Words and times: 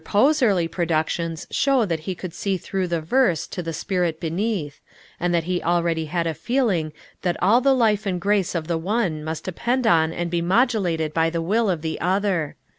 Poe's 0.03 0.41
early 0.41 0.67
productions 0.67 1.45
show 1.51 1.85
that 1.85 1.99
he 2.09 2.15
could 2.15 2.33
see 2.33 2.57
through 2.57 2.87
the 2.87 3.01
verse 3.01 3.45
to 3.45 3.61
the 3.61 3.71
spirit 3.71 4.19
beneath, 4.19 4.81
and 5.19 5.31
that 5.31 5.43
he 5.43 5.61
already 5.61 6.05
had 6.05 6.25
a 6.25 6.33
feeling 6.33 6.91
that 7.21 7.37
all 7.39 7.61
the 7.61 7.75
life 7.75 8.07
and 8.07 8.19
grace 8.19 8.55
of 8.55 8.65
the 8.67 8.79
one 8.79 9.23
must 9.23 9.43
depend 9.43 9.85
on 9.85 10.11
and 10.11 10.31
be 10.31 10.41
modulated 10.41 11.13
by 11.13 11.29
the 11.29 11.39
will 11.39 11.69
of 11.69 11.83
the 11.83 12.01
other. 12.01 12.55